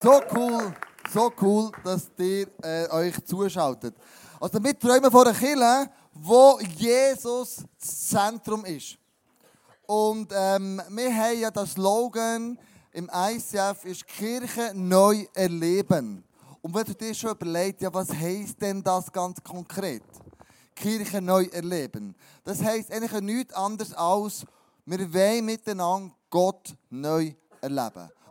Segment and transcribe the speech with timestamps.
[0.00, 0.72] So cool,
[1.12, 3.96] so cool, dass ihr äh, euch zuschaltet.
[4.38, 8.96] Also wir träumen von einer Kirche, wo Jesus das Zentrum ist.
[9.88, 12.56] Und ähm, wir haben ja das Slogan
[12.92, 16.22] im ICF ist Kirche neu erleben.
[16.62, 20.04] Und wenn du dir schon überlegst, ja, was heisst denn das ganz konkret?
[20.76, 22.14] Kirche neu erleben.
[22.44, 24.46] Das heisst eigentlich nichts anderes als,
[24.86, 27.47] wir wollen miteinander Gott neu erleben.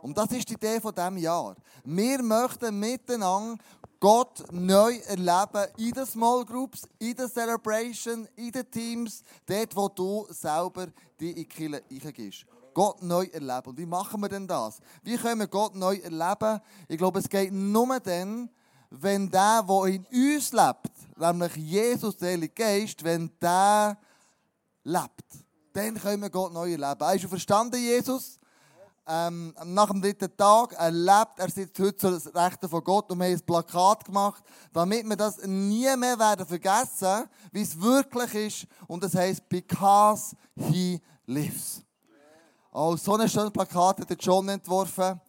[0.02, 1.56] Und das ist die Idee von diesem Jahr.
[1.84, 3.62] Wir möchten miteinander
[4.00, 9.88] Gott neu erleben in den Small Groups, in den Celebration, in den Teams, dort, wo
[9.88, 10.86] du selber
[11.18, 12.46] die in die Kirche reingehst.
[12.72, 13.70] Gott neu erleben.
[13.70, 14.78] Und wie machen wir denn das?
[15.02, 16.60] Wie können wir Gott neu erleben?
[16.86, 18.48] Ich glaube, es geht nur dann,
[18.90, 23.98] wenn der, der in uns lebt, nämlich Jesus, der Heilige Geist, wenn der
[24.84, 25.24] lebt,
[25.72, 27.00] dann können wir Gott neu erleben.
[27.00, 28.37] Hast du verstanden, Jesus?
[29.08, 33.18] Ähm, nach dem dritten Tag, er lebt, er sitzt heute zur Rechten von Gott und
[33.18, 38.34] wir haben ein Plakat gemacht, damit wir das nie mehr werden vergessen, wie es wirklich
[38.34, 38.66] ist.
[38.86, 41.82] Und das heißt, because he lives.
[42.70, 45.20] Oh, so ein schönes Plakat hat John entworfen.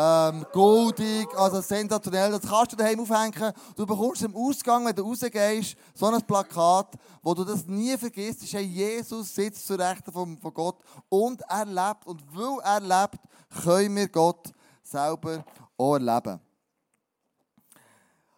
[0.00, 2.30] Ähm, goldig, also sensationell.
[2.30, 3.52] Das kannst du daheim aufhängen.
[3.74, 8.44] Du bekommst im Ausgang, wenn du rausgehst, so ein Plakat, wo du das nie vergisst.
[8.44, 10.76] Ist, hey, Jesus sitzt zur Rechten von, von Gott
[11.08, 12.06] und er lebt.
[12.06, 13.20] Und weil er lebt,
[13.60, 14.52] können wir Gott
[14.84, 15.44] selber
[15.76, 16.38] auch erleben.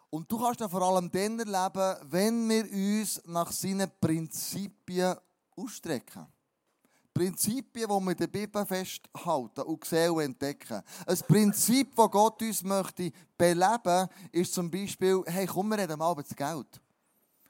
[0.09, 5.15] Und du kannst das vor allem dann erleben, wenn wir uns nach seinen Prinzipien
[5.55, 6.27] ausstrecken.
[7.21, 10.81] Prinzipien, die wir in der Bibel festhalten und sehen und entdecken.
[11.07, 16.13] Ein Prinzip, das Gott uns möchte beleben, ist zum Beispiel, hey, komm, wir reden mal
[16.13, 16.81] über das Geld.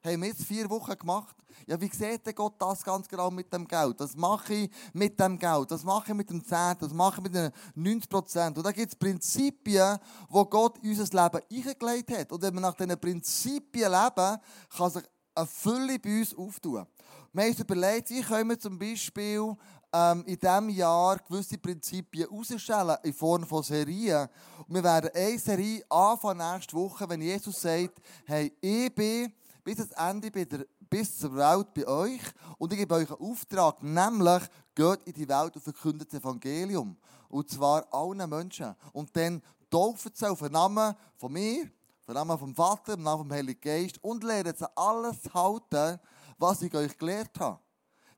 [0.04, 1.36] Haben wir jetzt vier Wochen gemacht.
[1.68, 4.00] Ja, wie sieht denn Gott das ganz genau mit dem Geld?
[4.00, 5.70] Was mache ich mit dem Geld?
[5.70, 6.76] Was mache ich mit dem 10?
[6.80, 8.56] Was mache ich mit den 90 Prozent?
[8.58, 9.98] Und da gibt es Prinzipien,
[10.30, 12.32] wo Gott unser Leben eingelegt hat.
[12.32, 14.38] Und wenn wir nach diesen Prinzipien leben,
[14.76, 16.86] kann sich eine Fülle bei uns auftun.
[17.32, 19.56] Wir haben uns überlegt, wie können wir zum Beispiel
[19.92, 24.28] ähm, in diesem Jahr gewisse Prinzipien herausstellen in Form von Serien.
[24.66, 29.32] Und wir werden eine Serie anfangen nächste Woche, wenn Jesus sagt, hey, ich bin
[29.62, 32.20] bis ans Ende bei der, bis zur Welt bei euch
[32.58, 34.42] und ich gebe euch einen Auftrag, nämlich
[34.74, 36.96] geht in die Welt und verkündet das Evangelium.
[37.28, 38.74] Und zwar allen Menschen.
[38.92, 39.40] Und dann
[39.70, 41.62] taufen sie auf den Namen von mir,
[42.00, 46.00] auf den Namen vom Vater, im Namen vom Heiligen Geist und lernen sie alles halten,
[46.40, 47.58] was ich euch gelehrt habe.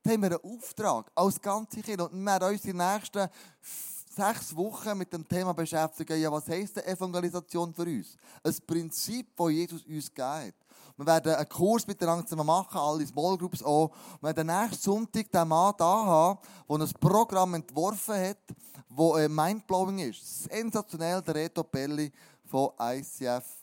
[0.03, 2.11] Dann haben wir einen Auftrag als ganze Kinder.
[2.11, 3.29] Und wir werden uns die nächsten
[4.15, 6.21] sechs Wochen mit dem Thema beschäftigen.
[6.21, 8.17] Ja, was heisst denn Evangelisation für uns?
[8.43, 10.53] Ein Prinzip, das Jesus uns gegeben
[10.97, 13.91] Wir werden einen Kurs miteinander zusammen machen, alle Small Groups auch.
[14.21, 18.39] Wir werden nächsten Sonntag den Mann da haben, der ein Programm entworfen hat,
[18.89, 20.45] das äh, mindblowing ist.
[20.45, 22.13] Sensationell, der Reto Belli
[22.45, 23.62] von ICF.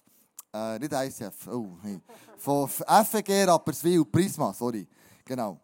[0.51, 2.01] Äh, nicht ICF, oh, hey.
[2.37, 4.87] Von FG Rapperswil, Prisma, sorry.
[5.23, 5.59] Genau.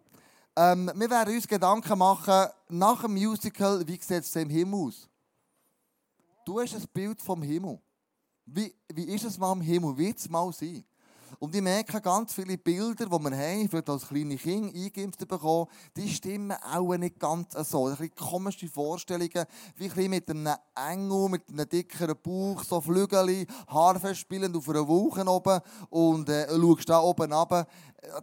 [0.56, 5.10] Ähm, wir werden uns Gedanken machen, nach dem Musical, wie sieht es im Himmel aus?
[6.46, 7.80] Du hast ein Bild vom Himmel.
[8.46, 9.98] Wie, wie ist es mal im Himmel?
[9.98, 10.86] Wie wird es mal sein?
[11.40, 15.68] Und ich merke ganz viele Bilder, die wir haben, vielleicht als kleine Kinder eingeimpft bekommen,
[15.96, 17.88] die stimmen auch nicht ganz so.
[17.88, 23.46] Ein bisschen komische Vorstellungen, wie ein mit einem Engel, mit einem dickeren Bauch, so Flügel,
[23.68, 25.60] Haare spielend auf einer Wolke oben
[25.90, 27.68] und äh, schaust da oben runter.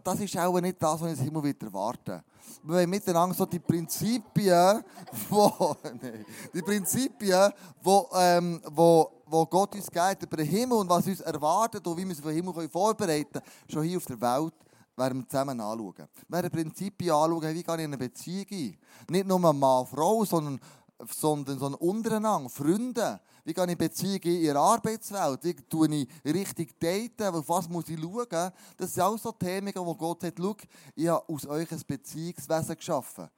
[0.03, 2.23] Das ist auch nicht das, was ich immer wieder erwarte.
[2.63, 4.83] Wir wollen miteinander so die Prinzipien,
[5.29, 10.89] wo, nee, die Prinzipien, wo, ähm, wo wo Gott uns gibt über den Himmel und
[10.89, 14.21] was uns erwartet und wie wir uns den Himmel vorbereiten können, schon hier auf der
[14.21, 14.53] Welt,
[14.95, 15.93] werden wir zusammen anschauen.
[15.95, 18.77] Wir werden Prinzipien anschauen, wie gehe ich in eine Beziehung ein.
[19.09, 20.59] Nicht nur Mann, Frau, sondern,
[21.09, 23.19] sondern, sondern untereinander, Freunde.
[23.43, 25.43] Wie gehe ich in Beziehung in ihrer Arbeitswelt?
[25.43, 27.35] Wie tue ich richtig daten?
[27.35, 28.51] Auf was muss ich schauen?
[28.77, 30.55] Das sind auch so Themen, wo Gott sagt, schau,
[30.95, 33.29] ich habe aus euch ein Beziehungswesen geschaffen.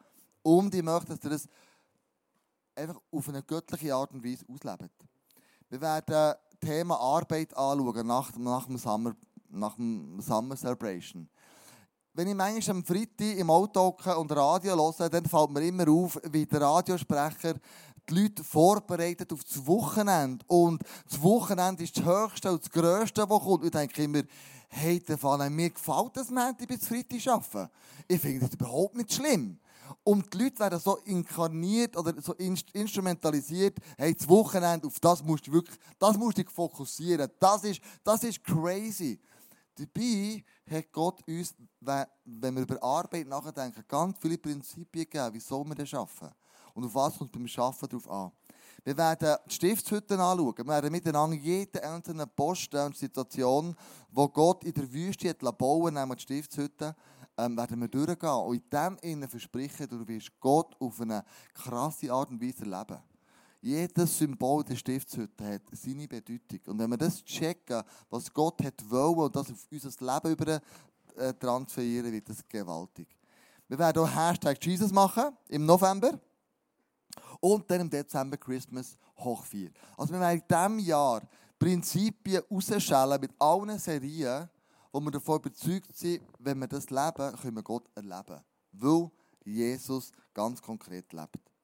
[0.44, 1.48] Und ich möchte, dass ihr das
[2.76, 4.94] einfach auf eine göttliche Art und Weise auslebt.
[5.70, 9.16] Wir werden das Thema Arbeit anschauen nach, nach, dem Summer,
[9.50, 11.28] nach dem Summer Celebration.
[12.18, 16.18] Wenn ich manchmal am Freitag im Auto und Radio höre, dann fällt mir immer auf,
[16.32, 17.56] wie der Radiosprecher
[18.10, 20.46] die Leute vorbereitet auf das Wochenende.
[20.48, 23.64] Und das Wochenende ist das Höchste und das Größte, was kommt.
[23.64, 24.22] Und ich denke immer,
[24.70, 25.04] hey,
[25.50, 27.70] mir gefällt das Montag bis Freitag arbeiten.
[28.08, 29.60] Ich finde das überhaupt nicht schlimm.
[30.06, 35.48] Und die Leute werden so inkarniert oder so instrumentalisiert, hey, das Wochenende, auf das musst
[35.48, 37.30] du wirklich, das musst du dich fokussieren.
[37.42, 39.20] Das ist, das ist crazy.
[39.76, 45.76] Dabei hat Gott uns, wenn wir über Arbeit nachdenken, ganz viele Prinzipien gegeben, wieso wir
[45.76, 46.30] das schaffen.
[46.74, 48.32] Und auf was kommt beim Schaffen darauf an.
[48.84, 50.58] Wir werden die Stiftshütten anschauen.
[50.58, 53.76] Wir werden miteinander jeden einzelnen Posten und Situation,
[54.12, 56.96] wo Gott in der Wüste hat bauen nämlich die Stiftshütte,
[57.38, 58.30] ähm, werden wir durchgehen.
[58.30, 61.24] Und in dem Innen versprechen, du wirst Gott auf eine
[61.54, 63.02] krasse Art und Weise erleben.
[63.66, 66.60] Jedes Symbol der Stiftshütte hat seine Bedeutung.
[66.68, 67.82] Und wenn wir das checken,
[68.12, 70.62] was Gott hat wollen und das auf unser Leben über
[71.16, 73.08] äh, transferieren, wird das gewaltig.
[73.68, 76.20] Wir werden auch Hashtag Jesus machen im November
[77.40, 79.74] und dann im Dezember Christmas hochfeiern.
[79.98, 81.28] Also wir werden in diesem Jahr
[81.58, 84.48] Prinzipien rausschälen mit allen Serien,
[84.92, 88.44] wo wir davon überzeugt sind, wenn wir das leben, können wir Gott erleben.
[88.74, 89.10] Weil
[89.44, 91.55] Jesus ganz konkret lebt.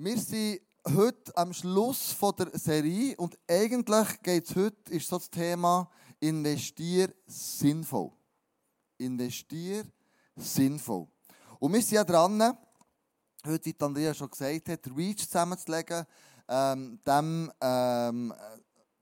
[0.00, 0.60] Wir sind
[0.94, 5.90] heute am Schluss der Serie und eigentlich geht es heute, ist so das Thema
[6.20, 8.12] Investier sinnvoll.
[8.98, 9.84] Investier
[10.36, 11.08] sinnvoll.
[11.58, 12.40] Und wir sind ja dran,
[13.44, 16.06] heute, wie Andrea schon gesagt hat, Reach zusammenzulegen,
[16.48, 18.32] ähm, dem ähm,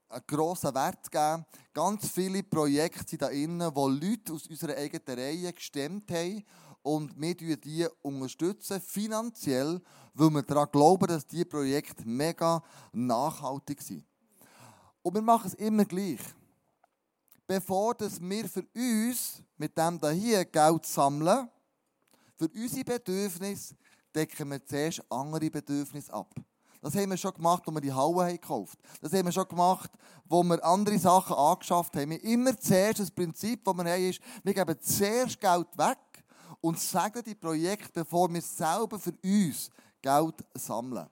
[0.09, 1.45] einen grossen Wert geben.
[1.73, 6.43] Ganz viele Projekte sind da drin, wo Leute aus unserer eigenen Reihe gestemmt haben
[6.87, 9.81] und wir die unterstützen finanziell,
[10.13, 12.63] weil wir daran glauben, dass diese Projekte mega
[12.93, 14.05] nachhaltig sind.
[15.01, 16.21] Und wir machen es immer gleich.
[17.45, 21.49] Bevor dass wir für uns mit dem hier Geld sammeln,
[22.37, 23.75] für unsere Bedürfnisse,
[24.15, 26.33] decken wir zuerst andere Bedürfnisse ab.
[26.81, 28.97] Das haben wir schon gemacht, als wir die Halle gekauft haben.
[29.01, 29.91] Das haben wir schon gemacht,
[30.25, 32.11] wo wir andere Sachen angeschafft haben.
[32.11, 35.97] Wir immer zuerst das Prinzip, das wir haben, ist, wir geben zuerst Geld weg
[36.61, 39.69] und sagen die Projekte, bevor wir selber für uns
[40.01, 41.07] Geld sammeln.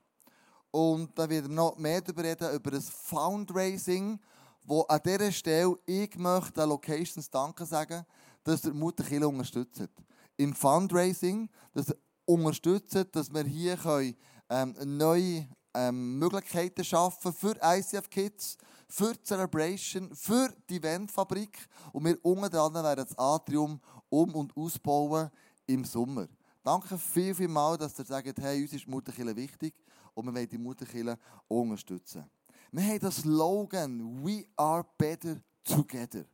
[0.70, 4.18] Und da werden wir noch mehr darüber reden, über das Fundraising,
[4.62, 8.04] wo an dieser Stelle ich möchte Locations Danke sagen,
[8.44, 9.88] dass ihr Mutterkille unterstützt.
[10.36, 11.96] Im Fundraising, dass ihr
[12.26, 14.16] unterstützt, dass wir hier können,
[14.50, 18.56] ähm, neue ähm, Möglichkeiten schaffen für ICF Kids,
[18.88, 21.68] für Celebration, für die Eventfabrik.
[21.92, 25.30] Und wir unten dran werden das Atrium um- und ausbauen
[25.66, 26.28] im Sommer.
[26.62, 29.74] Danke viel, viel mal, dass ihr sagt, hey, uns ist Mutterkille wichtig
[30.14, 31.18] und wir wollen die Mutterkille
[31.48, 32.24] unterstützen.
[32.72, 36.24] Wir haben das Slogan «We are better together».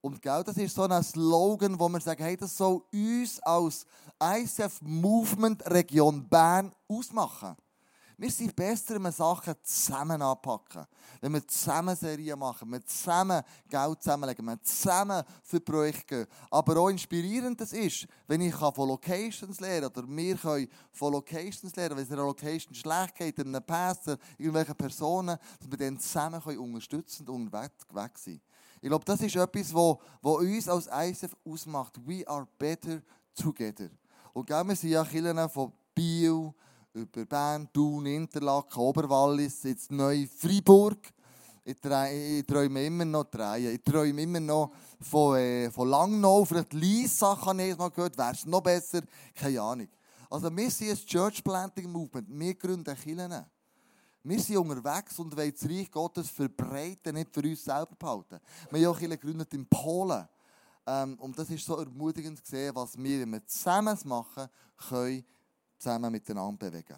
[0.00, 3.86] Und gell, das ist so ein Slogan, wo wir sagen, hey, das soll uns als
[4.22, 7.56] ICF Movement Region Bern ausmachen.
[8.18, 10.86] Wir sind besser, wenn wir Sachen zusammen anpacken.
[11.20, 16.24] Wenn wir zusammen Serien machen, wenn wir zusammen Geld zusammenlegen, wenn wir zusammen für Projekte
[16.24, 16.26] gehen.
[16.50, 21.76] Aber auch inspirierend das ist, wenn ich von Locations lernen oder wir können von Locations
[21.76, 26.00] lernen, wenn es in einer Location schlecht geht, einem Pastor, irgendwelchen Personen, dass wir dann
[26.00, 28.40] zusammen unterstützend unterwegs sein
[28.80, 32.00] Ich glaube, das ist etwas, was uns als ISF ausmacht.
[32.06, 33.02] We are better
[33.34, 33.90] together.
[34.32, 36.54] Und wir sind ja Kirchen von Biel,
[36.96, 40.98] über Bern, Thun, Interlaken, Oberwallis, jetzt neu Freiburg.
[41.62, 43.74] Ich, träume immer noch drehen.
[43.74, 46.44] Ich träume immer noch von, äh, von Langnau.
[46.44, 48.16] Vielleicht Lisa kann ich mal gehört.
[48.16, 49.02] Wäre es noch besser?
[49.34, 49.88] Keine Ahnung.
[50.30, 52.28] Also wir sind ein Church Planting Movement.
[52.30, 53.44] Wir gründen Kirchen.
[54.22, 58.40] Wir sind unterwegs und wollen das Reich Gottes verbreiten, nicht für uns selber behalten.
[58.70, 60.26] Wir haben auch Kirchen gegründet in Polen.
[60.86, 64.46] Ähm, und das ist so ermutigend zu sehen, was wir, wenn wir zusammen machen,
[64.88, 65.24] können
[65.78, 66.96] zusammen miteinander bewegen.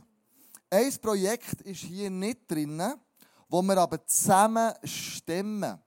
[0.70, 2.82] Ein Projekt ist hier nicht drin,
[3.48, 5.78] wo wir aber zusammen stemmen.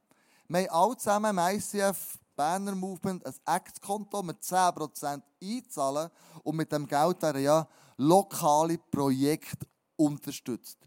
[0.48, 6.10] Wir haben alle zusammen im ICF Banner Movement ein Act-Konto mit 10% einzahlen
[6.44, 7.68] und mit dem Geld werden ja
[7.98, 10.80] lokale Projekte unterstützt.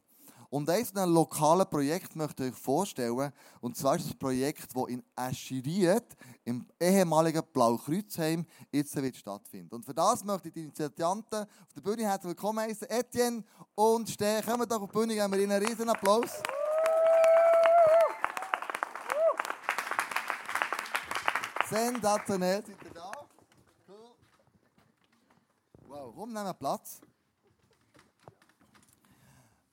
[0.55, 3.33] Und eines dieser lokalen Projekte möchte ich euch vorstellen.
[3.61, 6.05] Und zwar ist das Projekt, das in Aschiriet,
[6.45, 9.75] im ehemaligen Blaukreuzheim, jetzt wird stattfinden.
[9.75, 12.89] Und für das möchte ich die Initianten auf der Bühne herzlich willkommen heißen.
[12.89, 13.43] Etienne
[13.75, 16.31] und Steh, kommen doch auf die Bühne, geben wir ihnen einen riesen Applaus.
[21.69, 23.11] Sensationell, seid ihr da?
[23.89, 23.97] Cool.
[25.89, 27.01] Wow, komm, nehmen wir Platz.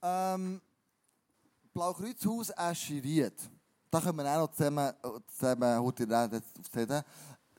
[0.02, 0.60] Ähm,
[1.72, 3.34] Blaukreuzhaus Aschiriet.
[3.90, 4.92] Da können wir auch noch zusammen,
[5.28, 7.04] zusammen heute reden.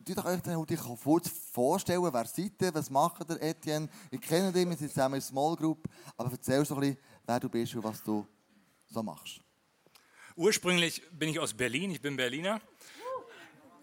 [0.06, 3.90] Tut euch dann heute kurz vorstellen, wer seid ihr, was macht ihr, Etienne?
[4.12, 7.40] Ich kenne dich, wir sind zusammen in Small Group, aber erzähl doch ein bisschen, wer
[7.40, 8.28] du bist und was du
[8.86, 9.40] so machst.
[10.36, 12.62] Ursprünglich bin ich aus Berlin, ich bin Berliner.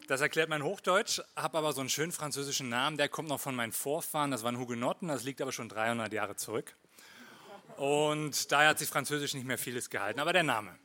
[0.06, 3.54] Das erklärt mein Hochdeutsch, habe aber so einen schönen französischen Namen, der kommt noch von
[3.54, 6.76] meinen Vorfahren, das waren Hugenotten, das liegt aber schon 300 Jahre zurück.
[7.80, 10.78] Und daher hat sich Französisch nicht mehr vieles gehalten, aber der Name.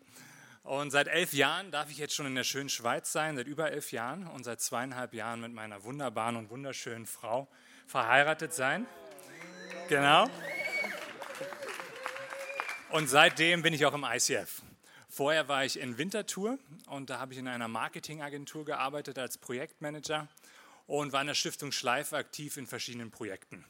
[0.63, 3.69] Und seit elf Jahren darf ich jetzt schon in der schönen Schweiz sein, seit über
[3.69, 7.49] elf Jahren und seit zweieinhalb Jahren mit meiner wunderbaren und wunderschönen Frau
[7.85, 8.85] verheiratet sein.
[9.89, 10.29] Genau.
[12.91, 14.61] Und seitdem bin ich auch im ICF.
[15.09, 20.29] Vorher war ich in Winterthur und da habe ich in einer Marketingagentur gearbeitet als Projektmanager
[20.87, 23.65] und war in der Stiftung Schleife aktiv in verschiedenen Projekten.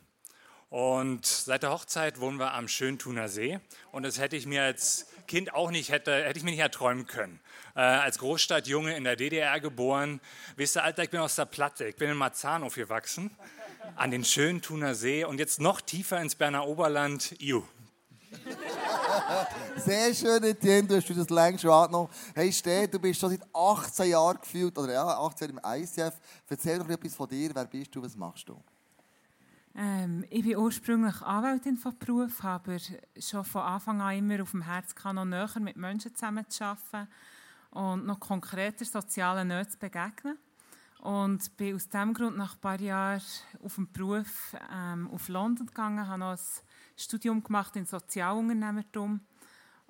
[0.76, 3.62] Und seit der Hochzeit wohnen wir am Schöntuner See.
[3.94, 7.08] Und das hätte ich mir als Kind auch nicht, hätte, hätte ich mir nicht erträumen
[7.08, 7.40] können.
[7.78, 10.20] Äh, als Großstadtjunge in der DDR geboren.
[10.58, 11.86] Wisst ihr, Alter, ich bin aus der Platte.
[11.86, 13.32] Ich bin in Marzahn aufgewachsen.
[13.96, 17.42] An den Schöntuner See und jetzt noch tiefer ins Berner Oberland.
[17.42, 17.64] Iu.
[19.78, 22.10] Sehr schön, Etienne, du hast das längst schon angenommen.
[22.34, 26.16] Hey, Steh, du bist schon seit 18 Jahren gefühlt, oder ja, 18 Jahre im ICF.
[26.50, 27.52] Erzähl doch etwas von dir.
[27.54, 28.62] Wer bist du, was machst du?
[29.78, 32.78] Ähm, ich bin ursprünglich Anwältin von Beruf, aber
[33.20, 37.10] schon von Anfang an immer auf dem Herz kann, noch näher mit Menschen zusammenzuarbeiten
[37.72, 40.38] und noch konkreter sozialen Nöten zu begegnen.
[41.00, 43.22] Und bin aus diesem Grund nach ein paar Jahren
[43.62, 46.40] auf dem Beruf ähm, auf London gegangen, habe noch ein
[46.96, 49.20] Studium gemacht in Sozialunternehmertum.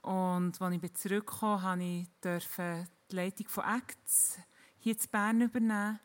[0.02, 4.40] Und als ich zurückkam, durfte ich die Leitung von Acts
[4.78, 6.00] hier in Bern übernehmen.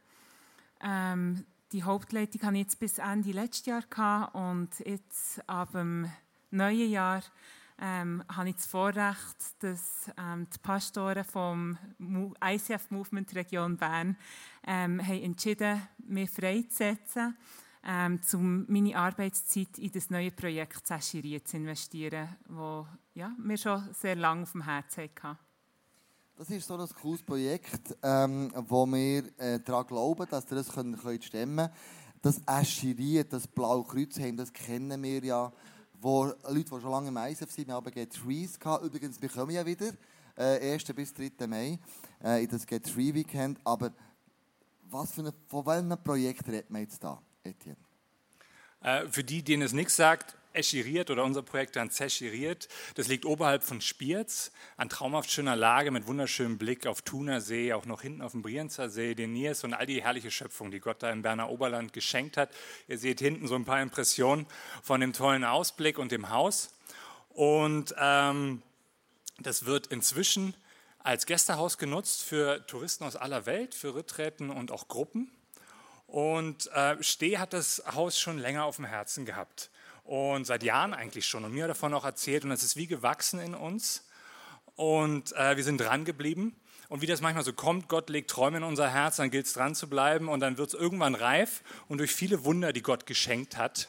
[0.83, 6.11] Ähm, die Hauptleitung hatte ich jetzt bis Ende letztes Jahr und jetzt ab dem
[6.51, 7.23] neuen Jahr
[7.81, 11.79] ähm, habe ich das Vorrecht, dass ähm, die Pastoren vom
[12.45, 14.17] ICF Movement Region Bern
[14.67, 17.37] ähm, haben entschieden, mich freizusetzen,
[17.85, 23.95] ähm, um meine Arbeitszeit in das neue Projekt Zäschirier zu investieren, das ja, mir schon
[23.95, 25.39] sehr lange auf dem Herzen hatte.
[26.41, 30.73] Das ist so ein cooles Projekt, ähm, wo wir äh, daran glauben, dass wir das
[30.73, 31.71] können, können stemmen können.
[32.23, 35.53] Das Aschirier, das Blaue Kreuzheim, das kennen wir ja.
[36.01, 38.83] Wo Leute, die schon lange im ISF sind, haben Get Trees gehabt.
[38.87, 39.93] Übrigens, wir kommen ja wieder,
[40.35, 40.85] äh, 1.
[40.95, 41.47] bis 3.
[41.47, 41.79] Mai,
[42.25, 43.59] äh, in das Get Tree Weekend.
[43.63, 43.93] Aber
[44.89, 47.77] was für eine, von welchem Projekt redet man jetzt da, Etienne?
[48.81, 52.69] Äh, für die, denen es nichts sagt, Eschiriert oder unser Projekt dann Zeschiriert.
[52.95, 57.87] Das liegt oberhalb von Spiez, an traumhaft schöner Lage mit wunderschönem Blick auf Thunersee, auch
[57.87, 61.03] noch hinten auf dem Brienzer See, den Niers und all die herrliche Schöpfung, die Gott
[61.03, 62.51] da im Berner Oberland geschenkt hat.
[62.89, 64.47] Ihr seht hinten so ein paar Impressionen
[64.83, 66.75] von dem tollen Ausblick und dem Haus.
[67.31, 68.63] Und ähm,
[69.39, 70.55] das wird inzwischen
[70.99, 75.31] als Gästehaus genutzt für Touristen aus aller Welt, für Ritträten und auch Gruppen.
[76.07, 79.71] Und äh, Steh hat das Haus schon länger auf dem Herzen gehabt
[80.11, 83.39] und seit Jahren eigentlich schon und mir davon auch erzählt und es ist wie gewachsen
[83.39, 84.09] in uns
[84.75, 86.57] und äh, wir sind dran geblieben.
[86.89, 89.53] Und wie das manchmal so kommt, Gott legt Träume in unser Herz, dann gilt es
[89.53, 93.07] dran zu bleiben und dann wird es irgendwann reif und durch viele Wunder, die Gott
[93.07, 93.89] geschenkt hat,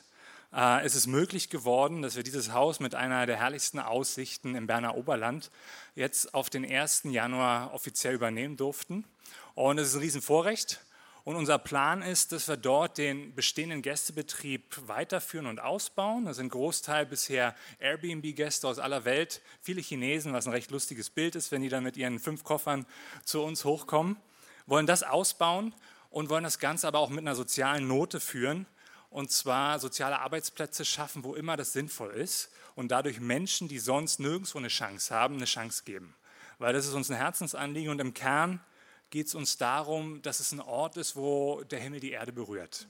[0.54, 4.68] äh, ist es möglich geworden, dass wir dieses Haus mit einer der herrlichsten Aussichten im
[4.68, 5.50] Berner Oberland
[5.96, 7.06] jetzt auf den 1.
[7.06, 9.06] Januar offiziell übernehmen durften.
[9.56, 10.82] Und es ist ein Riesenvorrecht.
[11.24, 16.26] Und unser Plan ist, dass wir dort den bestehenden Gästebetrieb weiterführen und ausbauen.
[16.26, 21.36] Da sind Großteil bisher Airbnb-Gäste aus aller Welt, viele Chinesen, was ein recht lustiges Bild
[21.36, 22.88] ist, wenn die dann mit ihren fünf Koffern
[23.24, 24.18] zu uns hochkommen.
[24.66, 25.76] Wollen das ausbauen
[26.10, 28.66] und wollen das Ganze aber auch mit einer sozialen Note führen.
[29.12, 32.50] Und zwar soziale Arbeitsplätze schaffen, wo immer das sinnvoll ist.
[32.76, 36.16] Und dadurch Menschen, die sonst nirgendwo eine Chance haben, eine Chance geben.
[36.58, 38.60] Weil das ist uns ein Herzensanliegen und im Kern
[39.12, 42.88] geht es uns darum, dass es ein Ort ist, wo der Himmel die Erde berührt,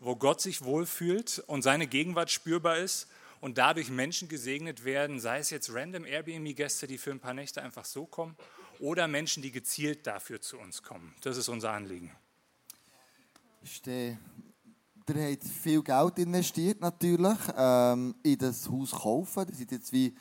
[0.00, 3.08] wo Gott sich wohlfühlt und seine Gegenwart spürbar ist
[3.40, 7.60] und dadurch Menschen gesegnet werden, sei es jetzt random Airbnb-Gäste, die für ein paar Nächte
[7.60, 8.36] einfach so kommen,
[8.80, 11.14] oder Menschen, die gezielt dafür zu uns kommen.
[11.22, 12.10] Das ist unser Anliegen.
[13.62, 14.18] Ste
[15.06, 19.44] Ihr habt viel Geld investiert natürlich ähm, in das Haus kaufen.
[19.46, 20.14] Das sind jetzt wie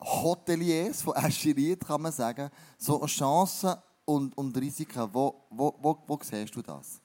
[0.00, 2.50] Hoteliers von Aschiriert, kann man sagen.
[2.76, 3.76] So Chancen
[4.06, 7.02] und, und Risiken, wo, wo, wo, wo siehst du das?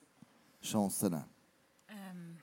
[0.62, 1.24] Chancen?
[1.88, 2.38] Ähm,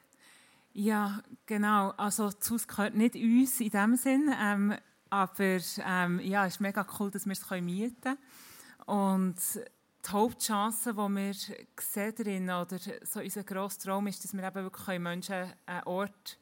[0.74, 1.92] ja, genau.
[1.92, 4.75] Also das Haus gehört nicht uns in dem Sinn, ähm,
[5.10, 8.18] aber ähm, ja, es ist mega cool, dass wir es mieten können.
[8.86, 14.44] Und die Hauptchance, die wir sehen darin, oder so unser grosser Traum ist, dass wir
[14.44, 16.38] eben wirklich Menschen einen Ort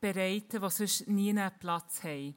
[0.00, 2.34] bereiten können, wo sonst nie einen Platz haben.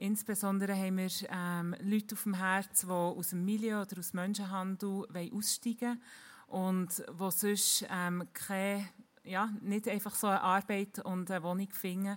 [0.00, 5.04] Insbesondere haben wir ähm, Leute auf dem Herz, die aus dem Milieu oder aus Menschenhandel
[5.30, 6.00] aussteigen
[6.48, 8.88] wollen und die sonst ähm, keine,
[9.24, 12.16] ja, nicht einfach so eine Arbeit und eine Wohnung finden.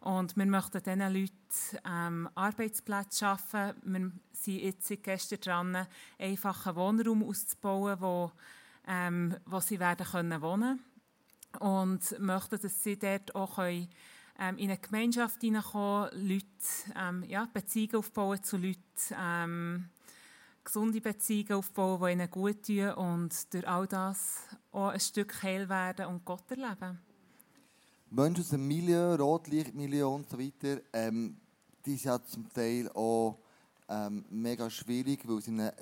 [0.00, 3.74] Und wir möchten diesen Leuten ähm, Arbeitsplätze schaffen.
[3.84, 5.86] Wir sind jetzt gestern dran,
[6.18, 8.32] einfach einen Wohnraum auszubauen, wo,
[8.88, 10.80] ähm, wo sie werden können wohnen
[11.52, 11.84] können.
[11.84, 13.88] Und möchten, dass sie dort auch können
[14.40, 16.46] ähm, in eine Gemeinschaft hineinkommen, Leute,
[16.96, 18.80] ähm, ja, Beziehungen aufbauen zu Leuten,
[19.16, 19.88] ähm,
[20.64, 24.38] gesunde Beziehungen aufbauen, die ihnen gut tun und durch all das
[24.72, 26.98] auch ein Stück heil werden und Gott erleben.
[28.10, 31.36] Menschen aus dem Milieu, Rotlichtmilieu und so weiter, ähm,
[31.84, 33.38] die sind ja zum Teil auch
[33.88, 35.74] ähm, mega schwierig, weil sie in einem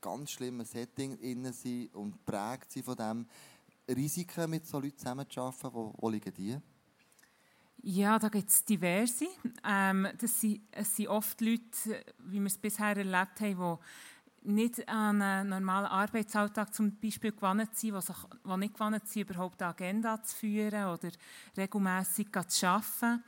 [0.00, 3.26] ganz schlimmen Setting innen sind und prägt sind von dem.
[3.88, 6.56] Risiken mit so Leuten zusammenzuarbeiten, wo, wo liegen die?
[7.82, 9.26] Ja, da gibt es diverse.
[9.64, 13.78] Ähm, das sind, es sind oft Leute, wie wir es bisher erlebt haben,
[14.42, 19.08] die nicht an einen normalen Arbeitsalltag zum Beispiel gewohnt sind, die, sich, die nicht gewohnt
[19.08, 21.10] sind, überhaupt eine Agenda zu führen oder
[21.56, 23.24] regelmässig zu arbeiten.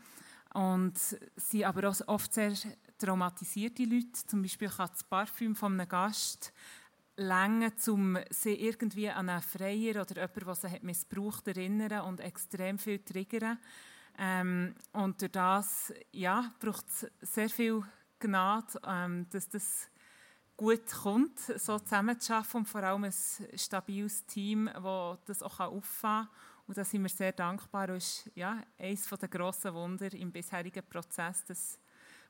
[0.52, 2.52] Und sind aber auch oft sehr
[2.98, 4.26] traumatisierte Leute.
[4.26, 6.52] Zum Beispiel kann das Parfüm von einem Gast
[7.16, 12.78] länger, um sie irgendwie an einen Freier oder jemanden, der sie missbraucht erinnern und extrem
[12.78, 13.58] viel triggern.
[14.18, 17.82] Ähm, und durch das ja, braucht es sehr viel
[18.18, 19.88] Gnade, ähm, dass das
[20.56, 23.14] gut kommt, so zusammenzuschaffen und vor allem ein
[23.56, 26.36] stabiles Team, das das auch auffangen kann.
[26.66, 27.88] Und da sind wir sehr dankbar.
[27.88, 31.78] Das ist ja, eines der grossen Wunder im bisherigen Prozess, dass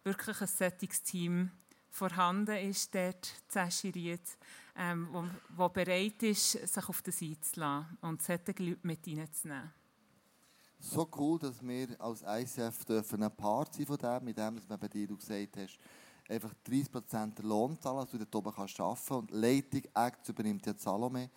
[0.03, 1.51] wirklich ein Settungsteam
[1.91, 4.39] vorhanden ist, dort zäschiriert,
[4.77, 9.82] ähm, wo, wo bereit ist, sich auf das einzulassen und solche Leute mit reinzunehmen
[10.83, 14.79] so cool, dass wir als ICF dürfen ein Part sein von dem, mit dem, man
[14.79, 15.79] bei dir du gesagt hast,
[16.29, 20.67] einfach 30% der Lohn zahlen, dass du dort oben kannst arbeiten und Leitung, Act übernimmt
[20.67, 21.31] ja Salome.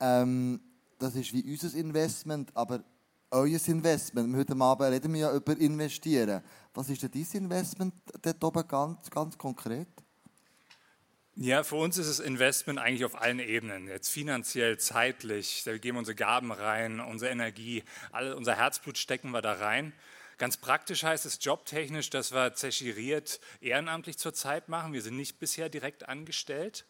[0.00, 0.60] Ähm,
[0.98, 2.82] das ist wie unser Investment, aber
[3.30, 6.42] euer Investment, heute Abend reden wir ja über Investieren.
[6.74, 10.01] Was ist denn dein Investment dort oben ganz, ganz konkret?
[11.36, 13.88] Ja, für uns ist das Investment eigentlich auf allen Ebenen.
[13.88, 19.30] Jetzt finanziell, zeitlich, da geben wir unsere Gaben rein, unsere Energie, alle, unser Herzblut stecken
[19.30, 19.94] wir da rein.
[20.36, 24.92] Ganz praktisch heißt es jobtechnisch, dass wir zäschiriert ehrenamtlich zurzeit machen.
[24.92, 26.84] Wir sind nicht bisher direkt angestellt.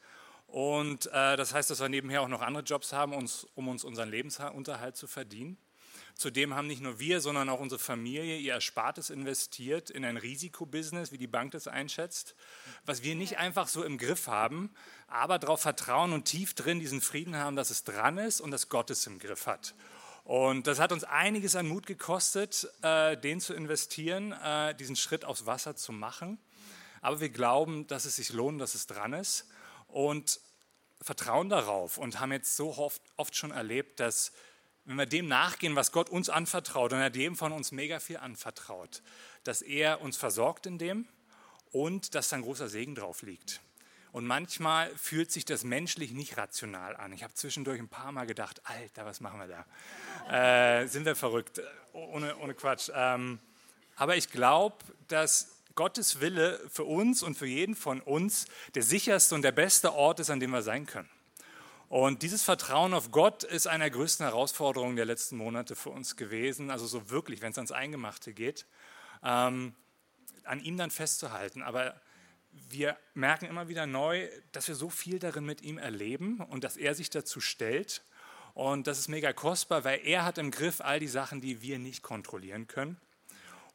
[0.48, 3.84] Und äh, das heißt, dass wir nebenher auch noch andere Jobs haben, uns, um uns
[3.84, 5.56] unseren Lebensunterhalt zu verdienen.
[6.14, 11.12] Zudem haben nicht nur wir, sondern auch unsere Familie ihr Erspartes investiert in ein Risikobusiness,
[11.12, 12.34] wie die Bank das einschätzt,
[12.84, 14.70] was wir nicht einfach so im Griff haben,
[15.08, 18.68] aber darauf vertrauen und tief drin diesen Frieden haben, dass es dran ist und dass
[18.68, 19.74] Gott es im Griff hat.
[20.24, 25.24] Und das hat uns einiges an Mut gekostet, äh, den zu investieren, äh, diesen Schritt
[25.24, 26.38] aufs Wasser zu machen.
[27.00, 29.48] Aber wir glauben, dass es sich lohnt, dass es dran ist
[29.88, 30.40] und
[31.00, 34.32] vertrauen darauf und haben jetzt so oft, oft schon erlebt, dass
[34.84, 38.16] wenn wir dem nachgehen, was Gott uns anvertraut, und er dem von uns mega viel
[38.16, 39.02] anvertraut,
[39.44, 41.06] dass er uns versorgt in dem
[41.70, 43.60] und dass da ein großer Segen drauf liegt.
[44.12, 47.12] Und manchmal fühlt sich das menschlich nicht rational an.
[47.12, 49.66] Ich habe zwischendurch ein paar Mal gedacht, Alter, was machen wir da?
[50.30, 51.60] Äh, sind wir verrückt?
[51.92, 52.90] Ohne, ohne Quatsch.
[52.94, 53.40] Ähm,
[53.96, 54.76] aber ich glaube,
[55.08, 59.92] dass Gottes Wille für uns und für jeden von uns der sicherste und der beste
[59.92, 61.08] Ort ist, an dem wir sein können.
[61.92, 66.16] Und dieses Vertrauen auf Gott ist eine der größten Herausforderungen der letzten Monate für uns
[66.16, 66.70] gewesen.
[66.70, 68.64] Also so wirklich, wenn es ans Eingemachte geht,
[69.22, 69.74] ähm,
[70.44, 71.60] an ihm dann festzuhalten.
[71.60, 72.00] Aber
[72.50, 76.78] wir merken immer wieder neu, dass wir so viel darin mit ihm erleben und dass
[76.78, 78.02] er sich dazu stellt.
[78.54, 81.78] Und das ist mega kostbar, weil er hat im Griff all die Sachen, die wir
[81.78, 82.96] nicht kontrollieren können.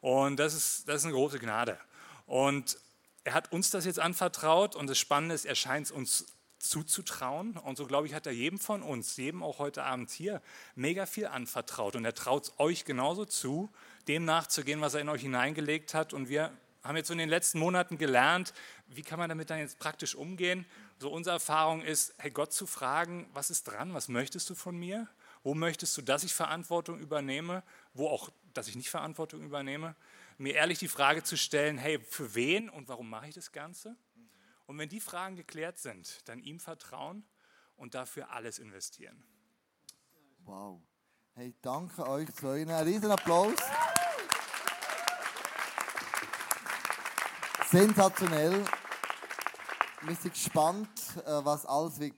[0.00, 1.78] Und das ist, das ist eine große Gnade.
[2.26, 2.78] Und
[3.22, 6.26] er hat uns das jetzt anvertraut und das Spannende ist, er scheint es uns
[6.58, 7.56] zuzutrauen.
[7.56, 10.42] Und so, glaube ich, hat er jedem von uns, jedem auch heute Abend hier,
[10.74, 11.96] mega viel anvertraut.
[11.96, 13.70] Und er traut es euch genauso zu,
[14.08, 16.12] dem nachzugehen, was er in euch hineingelegt hat.
[16.12, 18.52] Und wir haben jetzt in den letzten Monaten gelernt,
[18.88, 20.66] wie kann man damit dann jetzt praktisch umgehen.
[20.98, 24.76] So unsere Erfahrung ist, hey Gott zu fragen, was ist dran, was möchtest du von
[24.76, 25.08] mir?
[25.42, 27.62] Wo möchtest du, dass ich Verantwortung übernehme?
[27.94, 29.94] Wo auch, dass ich nicht Verantwortung übernehme?
[30.38, 33.96] Mir ehrlich die Frage zu stellen, hey, für wen und warum mache ich das Ganze?
[34.68, 37.24] Und wenn die Fragen geklärt sind, dann ihm vertrauen
[37.76, 39.24] und dafür alles investieren.
[40.40, 40.82] Wow.
[41.32, 42.60] Hey, danke euch zwei.
[42.60, 43.54] Einen riesen Applaus.
[47.70, 48.62] Sensationell.
[50.02, 52.14] Wir sind gespannt, äh, was alles wird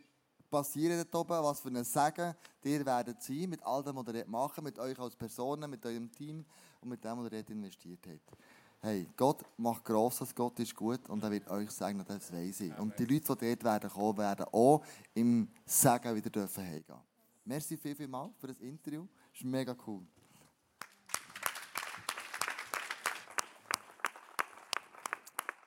[0.50, 2.34] passieren dort oben, was für ein Segen
[2.64, 6.10] ihr werdet sein mit all dem, was ihr machen mit euch als Personen, mit eurem
[6.10, 6.44] Team
[6.80, 8.36] und mit dem, was ihr investiert habt.
[8.82, 12.78] Hey, Gott macht Grosses, Gott ist gut und er wird euch sagen, das weiß ich.
[12.78, 16.98] Und die Leute, die dort werden kommen, werden auch im Segen wieder dürfen heimgehen.
[17.44, 19.06] Merci viel, viel mal für das Interview.
[19.32, 20.02] Das ist mega cool.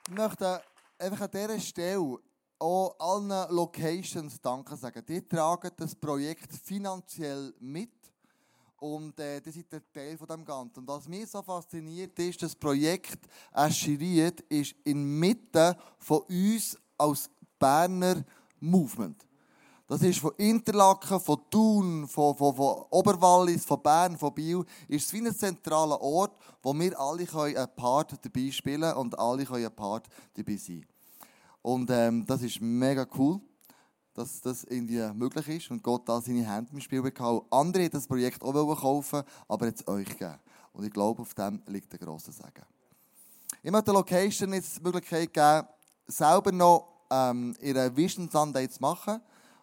[0.08, 0.64] Ich möchte
[0.98, 2.18] einfach an dieser Stelle
[2.58, 5.06] auch allen Locations Danke sagen.
[5.06, 7.92] Die tragen das Projekt finanziell mit.
[8.84, 10.80] Und äh, das ist der Teil von dem Ganzen.
[10.80, 13.18] Und was mich so fasziniert ist, das Projekt
[13.54, 18.26] Aschiriert ist inmitten von uns als Berner
[18.60, 19.26] Movement.
[19.88, 24.66] Das ist von Interlaken, von Thun, von, von, von Oberwallis, von Bern, von Biel.
[24.90, 29.46] Ist wie ein zentraler Ort, wo wir alle einen Part dabei spielen können und alle
[29.46, 30.86] können einen Part dabei sein
[31.62, 33.40] Und ähm, das ist mega cool,
[34.14, 37.42] dass das irgendwie möglich ist und Gott da seine Hände im Spiel bekam.
[37.50, 40.40] Andere hat das Projekt auch kaufen aber jetzt euch gegeben.
[40.74, 42.66] Und ich glaube, auf dem liegt der grosse Segen.
[43.62, 45.68] Ich möchte der Location jetzt die Möglichkeit geben,
[46.08, 49.22] selber noch ähm, ihre Vision Sunday zu machen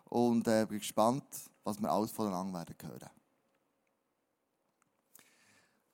[0.08, 1.24] und äh, bin gespannt,
[1.64, 3.10] was wir alles voneinander werden hören.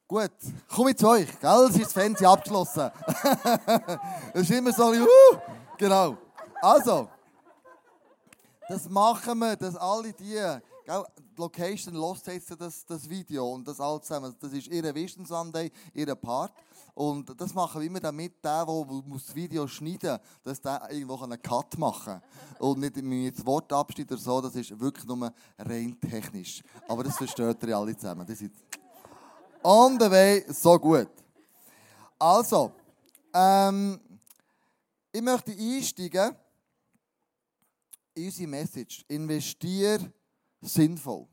[0.08, 0.30] Gut,
[0.72, 1.66] komme ich zu euch, gell?
[1.68, 2.90] Es ist das Fenster abgeschlossen.
[4.34, 5.38] Es ist immer so, uh,
[5.76, 6.16] genau.
[6.62, 7.08] Also,
[8.68, 11.04] das machen wir, dass alle die, gell?
[11.36, 14.34] Location lost jetzt das, das Video und das alles zusammen.
[14.40, 16.52] Das ist ihre Vision Sunday, ihre Part.
[16.94, 21.22] Und das machen wir immer damit, der, der das Video schneiden muss, dass der irgendwo
[21.22, 22.22] einen Cut machen kann.
[22.58, 26.62] Und nicht mit das Wort abschneiden oder so, das ist wirklich nur rein technisch.
[26.88, 28.26] Aber das versteht ihr alle zusammen.
[28.26, 28.52] Das ist
[29.62, 31.10] on the way, so gut.
[32.18, 32.72] Also,
[33.34, 34.00] ähm,
[35.12, 36.36] ich möchte einsteigen in
[38.16, 39.04] unsere Message.
[39.08, 40.00] Investier
[40.60, 41.26] sinnvoll.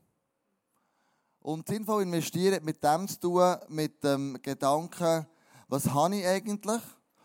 [1.40, 5.26] Und sinnvoll investieren hat mit dem zu tun, mit dem Gedanken,
[5.68, 6.80] was habe ich eigentlich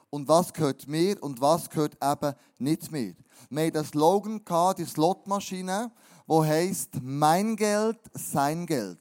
[0.10, 3.16] und was gehört mir und was gehört eben nicht mir.
[3.50, 4.42] Wir hatten den Slogan,
[4.78, 5.92] die Slotmaschine,
[6.28, 9.00] wo heißt mein Geld, sein Geld.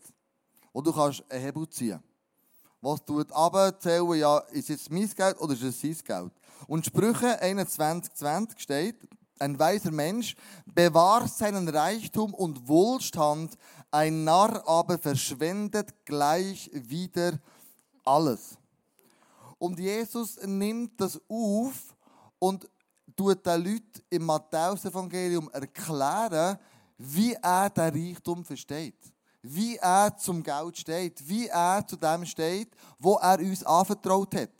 [0.73, 2.03] Und du kannst einen Hebel ziehen.
[2.81, 6.33] Was tut abzählen, ja, ist es mein Geld oder ist es sein Geld?
[6.68, 8.97] Und Sprüche 21,20 steht,
[9.40, 10.35] ein weiser Mensch
[10.66, 13.57] bewahrt seinen Reichtum und Wohlstand,
[13.90, 17.38] ein Narr aber verschwendet gleich wieder
[18.05, 18.57] alles.
[19.59, 21.94] Und Jesus nimmt das auf
[22.38, 22.68] und
[23.16, 26.59] tut den Leuten im Matthäus-Evangelium erklären,
[26.96, 28.98] wie er den Reichtum versteht.
[29.42, 31.29] Wie er zum Geld steht.
[31.29, 34.51] Wie er zu dem steht, wo er uns anvertraut hat.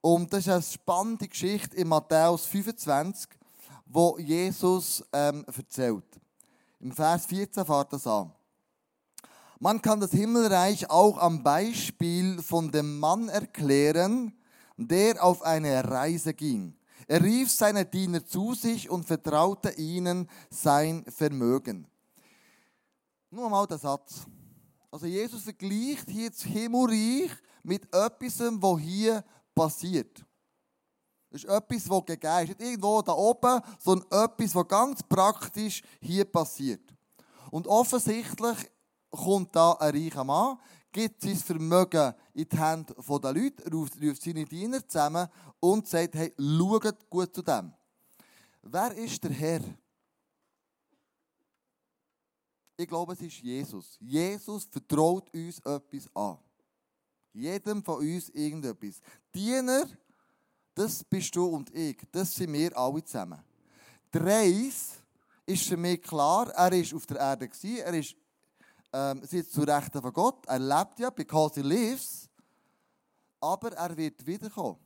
[0.00, 3.28] Und das ist eine spannende Geschichte in Matthäus 25,
[3.92, 6.04] wo Jesus ähm, erzählt.
[6.78, 8.32] Im Vers 14 fährt das an.
[9.58, 14.32] Man kann das Himmelreich auch am Beispiel von dem Mann erklären,
[14.76, 16.74] der auf eine Reise ging.
[17.06, 21.86] Er rief seine Diener zu sich und vertraute ihnen sein Vermögen.
[23.30, 24.22] Nur mal der Satz.
[24.90, 27.30] Also Jesus vergleicht hier das Himmelreich
[27.62, 29.24] mit etwas, was hier
[29.54, 30.24] passiert.
[31.30, 32.48] Das ist etwas, was gegeben ist.
[32.48, 36.82] Nicht irgendwo da oben, sondern etwas, was ganz praktisch hier passiert.
[37.50, 38.56] Und offensichtlich
[39.10, 40.58] kommt da ein reicher Mann,
[40.92, 45.28] gibt sein Vermögen in die Hände der Leute, ruft, ruft seine Diener zusammen
[45.60, 47.72] und sagt, hey, schaut gut zu dem.
[48.62, 49.60] Wer ist der Herr?
[52.76, 53.96] Ich glaube, es ist Jesus.
[54.00, 56.38] Jesus vertraut uns etwas an.
[57.32, 59.00] Jedem von uns irgendetwas.
[59.34, 59.86] Diener,
[60.74, 61.98] das bist du und ich.
[62.10, 63.42] Das sind wir alle zusammen.
[64.12, 65.02] Der Reis
[65.46, 68.16] ist für mich klar, er war auf der Erde, er ist
[68.92, 70.46] ähm, sitzt zu Rechten von Gott.
[70.46, 72.28] Er lebt ja, because he lives.
[73.40, 74.78] Aber er wird wiederkommen.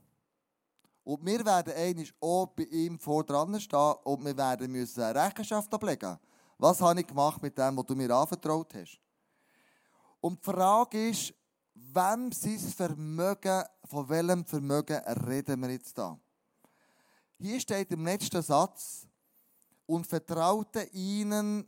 [1.04, 5.72] Und wir werden einmal auch bei ihm vor dran stehen und wir werden müssen Rechenschaft
[5.72, 6.18] ablegen.
[6.58, 8.98] Was habe ich gemacht mit dem, was du mir anvertraut hast?
[10.20, 11.34] Und die Frage ist,
[11.94, 16.18] wem sein Vermögen, von welchem Vermögen reden wir jetzt da?
[17.38, 19.06] Hier steht im letzten Satz,
[19.86, 21.66] und vertraute ihnen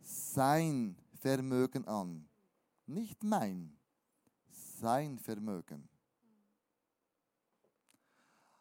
[0.00, 2.28] sein Vermögen an.
[2.86, 3.76] Nicht mein,
[4.80, 5.88] sein Vermögen.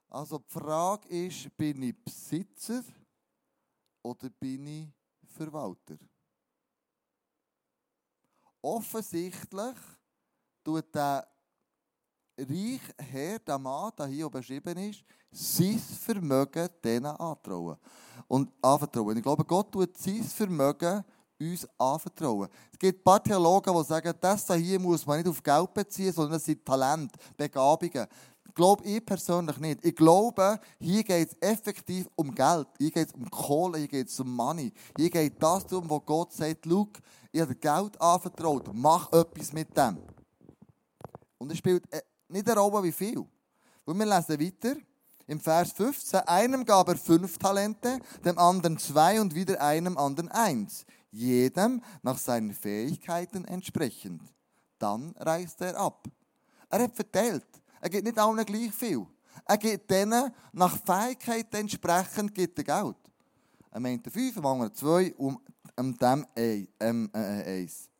[0.09, 2.83] Also die Frage ist, bin ich Besitzer
[4.01, 4.89] oder bin ich
[5.29, 5.97] Verwalter?
[8.61, 9.77] Offensichtlich
[10.63, 11.27] tut der
[12.37, 17.77] reich Herr, der Mann, der hier beschrieben ist, sein Vermögen denen antrauen.
[18.27, 19.17] Und anvertrauen.
[19.17, 21.03] Ich glaube, Gott tut sein Vermögen
[21.39, 22.47] uns anvertrauen.
[22.71, 26.13] Es gibt ein paar Theologen, die sagen, das hier muss man nicht auf Geld beziehen,
[26.13, 28.07] sondern es sind Talente, Begabungen.
[28.53, 29.85] Glaube ich persönlich nicht.
[29.85, 32.67] Ich glaube, hier geht es effektiv um Geld.
[32.77, 34.73] Hier geht es um Kohle, hier geht es um Money.
[34.97, 36.87] Hier geht es das um, wo Gott sagt, schau,
[37.31, 39.97] ich habe Geld anvertraut, mach etwas mit dem.
[41.41, 43.25] Und es spielt äh, nicht eine Rolle, wie viel.
[43.85, 44.75] Und wir lesen weiter.
[45.25, 50.29] Im Vers 15, einem gab er fünf Talente, dem anderen zwei und wieder einem anderen
[50.29, 54.21] eins jedem nach seinen Fähigkeiten entsprechend.
[54.77, 56.07] Dann reist er ab.
[56.69, 57.47] Er hat verteilt.
[57.81, 59.07] Er gibt nicht allen gleich viel.
[59.45, 62.97] Er gibt denen nach Fähigkeiten entsprechend gibt er Geld.
[63.71, 65.39] Am einen fünf, am anderen zwei und
[65.99, 67.90] dem ähm, äh, eins.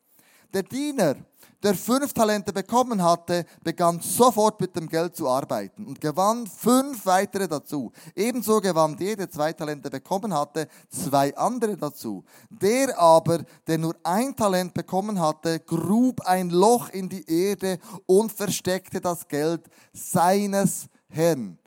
[0.54, 1.16] Der Diener,
[1.64, 7.06] der fünf Talente bekommen hatte, begann sofort mit dem Geld zu arbeiten und gewann fünf
[7.06, 7.92] weitere dazu.
[8.16, 12.26] Ebenso gewann der, der zwei Talente bekommen hatte, zwei andere dazu.
[12.50, 18.32] Der aber, der nur ein Talent bekommen hatte, grub ein Loch in die Erde und
[18.32, 19.62] versteckte das Geld
[19.94, 21.58] seines Herrn.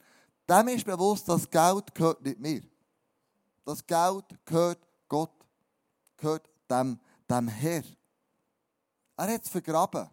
[0.49, 2.61] Dem ist bewusst, das Geld gehört nicht mir.
[3.65, 5.33] Das Geld gehört Gott,
[6.19, 6.99] gehört dem,
[7.31, 7.83] dem Herr.
[9.17, 10.09] Er hat es vergraben.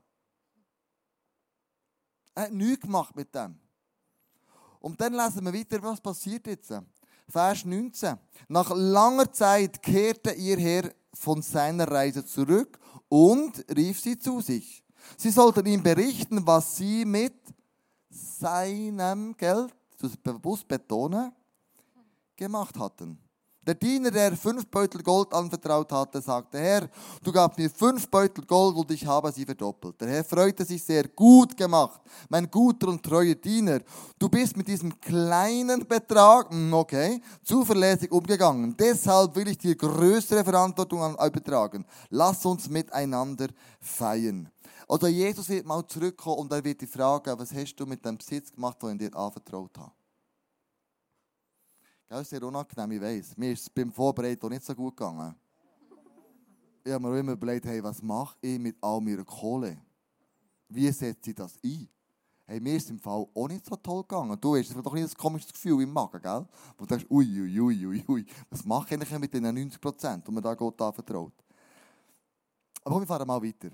[2.35, 3.59] Er hat nichts gemacht mit dem.
[4.79, 6.73] Und dann lesen wir weiter, was passiert jetzt.
[7.27, 8.17] Vers 19.
[8.47, 14.83] Nach langer Zeit kehrte ihr Herr von seiner Reise zurück und rief sie zu sich.
[15.17, 17.35] Sie sollten ihm berichten, was sie mit
[18.09, 21.31] seinem Geld, das bewusst betonen,
[22.35, 23.19] gemacht hatten.
[23.67, 26.89] Der Diener, der fünf Beutel Gold anvertraut hatte, sagte, Herr,
[27.21, 30.01] du gabst mir fünf Beutel Gold und ich habe sie verdoppelt.
[30.01, 33.81] Der Herr freute sich sehr, gut gemacht, mein guter und treuer Diener.
[34.17, 38.75] Du bist mit diesem kleinen Betrag, hm, okay, zuverlässig umgegangen.
[38.75, 41.85] Deshalb will ich dir größere Verantwortung übertragen.
[42.09, 44.49] Lass uns miteinander feiern.
[44.87, 48.17] Oder Jesus wird mal zurückkommen und er wird dich fragen, was hast du mit dem
[48.17, 49.91] Besitz gemacht, den ich dir anvertraut habe?
[52.11, 53.37] Das ist sehr unangenehm, ich weiss.
[53.37, 55.33] Mir ist es beim Vorbereiten nicht so gut gegangen.
[56.83, 59.77] Ich habe mir immer überlegt, hey, was mache ich mit all meiner Kohle?
[60.67, 61.87] Wie setze ich das ein?
[62.45, 64.37] Hey, mir ist es im Fall auch nicht so toll gegangen.
[64.41, 66.45] Du hast doch ein komisches Gefühl im Magen, gell?
[66.77, 68.25] Wo du denkst, ui, ui, ui, ui, ui.
[68.49, 71.31] Was mache ich mit den 90 Prozent, die man da Gott anvertraut?
[72.83, 73.69] Aber wir fahren mal weiter.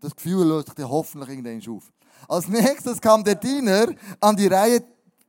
[0.00, 1.92] Das Gefühl löst sich dann hoffentlich irgendwann auf.
[2.26, 4.82] Als nächstes kam der Diener an die Reihe,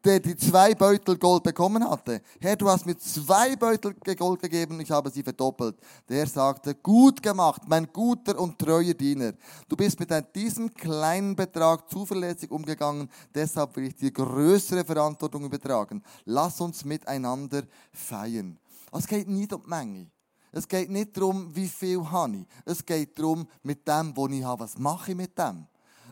[0.04, 2.22] der die zwei Beutel Gold bekommen hatte.
[2.40, 5.76] Herr, du hast mir zwei Beutel Gold gegeben, ich habe sie verdoppelt.
[6.08, 9.34] Der sagte, gut gemacht, mein guter und treuer Diener.
[9.68, 16.04] Du bist mit diesem kleinen Betrag zuverlässig umgegangen, deshalb will ich dir größere Verantwortung übertragen.
[16.26, 18.58] Lass uns miteinander feiern.
[18.92, 20.08] Es geht nicht um die Menge.
[20.52, 22.48] Es geht nicht darum, wie viel habe ich.
[22.66, 25.68] Es geht darum, mit dem, was ich habe, was mache ich mit dem.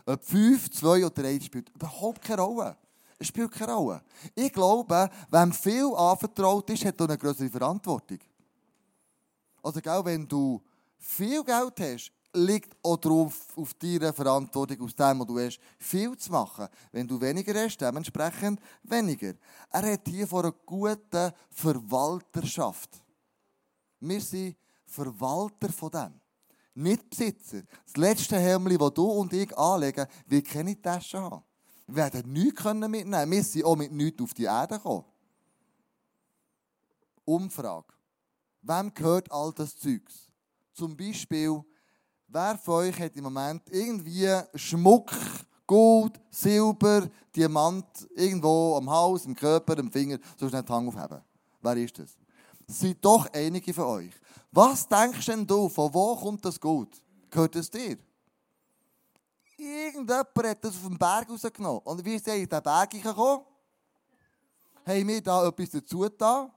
[0.06, 2.76] Ob fünf, zwei oder eins spielt überhaupt keine Rolle.
[3.18, 4.02] Es spielt keine Rolle.
[4.34, 8.18] Ich glaube, wem viel anvertraut ist, hat eine größere Verantwortung.
[9.62, 10.62] Also, gell, wenn du
[10.98, 16.16] viel Geld hast, liegt auch drauf auf deiner Verantwortung, aus dem, was du hast, viel
[16.16, 16.68] zu machen.
[16.92, 19.34] Wenn du weniger hast, dementsprechend weniger.
[19.70, 23.02] Er hat hier von einer guten Verwalterschaft.
[24.00, 26.20] Wir sind Verwalter von dem.
[26.74, 27.62] Nicht Besitzer.
[27.84, 31.42] Das letzte Hemd, das du und ich anlegen, will keine Tasche haben.
[31.88, 33.30] Wir werden nichts mitnehmen können.
[33.30, 35.04] Wir sind auch mit nichts auf die Erde gekommen.
[37.24, 37.94] Umfrage.
[38.60, 40.28] Wem gehört all das Zeugs?
[40.74, 41.64] Zum Beispiel,
[42.26, 45.10] wer von euch hat im Moment irgendwie Schmuck,
[45.66, 51.22] Gold, Silber, Diamant irgendwo am Hals, im Körper, am Finger, so schnell die Hand aufheben?
[51.62, 52.16] Wer ist das?
[52.66, 54.12] Das sind doch einige von euch.
[54.52, 57.02] Was denkst denn du, von wo kommt das Gold?
[57.30, 57.96] Gehört es dir?
[59.58, 61.80] Irgendjemand hat das auf dem Berg rausgenommen.
[61.82, 63.44] Und wie ist in den Berg gekommen?
[64.86, 66.50] Haben wir da etwas dazu getan?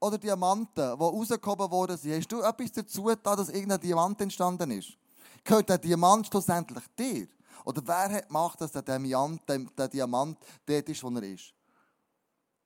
[0.00, 2.14] Oder Diamanten, die rausgekommen worden sind.
[2.14, 4.96] Hast du etwas dazu getan, dass irgendein Diamant entstanden ist?
[5.44, 7.28] Gehört der Diamant schlussendlich dir?
[7.66, 11.52] Oder wer hat gemacht, dass der Diamant, der Diamant dort ist, wo er ist?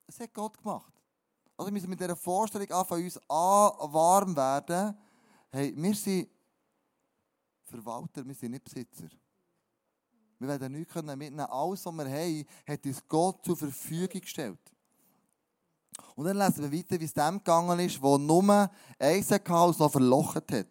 [0.06, 0.92] Das hat Gott gemacht.
[1.56, 4.96] Also wir müssen mit dieser Vorstellung anfangen, uns warm werden.
[5.50, 6.28] Hey, wir sind
[7.74, 9.08] Verwalter, wir sind nicht Besitzer.
[10.38, 11.40] Wir werden nichts mitnehmen.
[11.40, 14.58] Alles, was wir haben, hat uns Gott zur Verfügung gestellt.
[16.14, 19.90] Und dann lesen wir weiter, wie es dem gegangen ist, wo nur eins hatte, noch
[19.90, 20.66] verlocht hat.